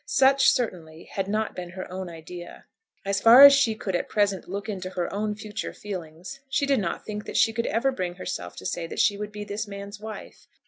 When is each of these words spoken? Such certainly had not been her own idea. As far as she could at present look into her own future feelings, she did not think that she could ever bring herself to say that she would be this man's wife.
Such 0.07 0.49
certainly 0.49 1.03
had 1.03 1.27
not 1.27 1.55
been 1.55 1.69
her 1.69 1.85
own 1.93 2.09
idea. 2.09 2.65
As 3.05 3.21
far 3.21 3.43
as 3.43 3.53
she 3.53 3.75
could 3.75 3.95
at 3.95 4.09
present 4.09 4.49
look 4.49 4.67
into 4.67 4.89
her 4.89 5.13
own 5.13 5.35
future 5.35 5.73
feelings, 5.73 6.39
she 6.49 6.65
did 6.65 6.79
not 6.79 7.05
think 7.05 7.25
that 7.25 7.37
she 7.37 7.53
could 7.53 7.67
ever 7.67 7.91
bring 7.91 8.15
herself 8.15 8.55
to 8.55 8.65
say 8.65 8.87
that 8.87 8.97
she 8.99 9.15
would 9.15 9.31
be 9.31 9.43
this 9.43 9.67
man's 9.67 9.99
wife. 9.99 10.47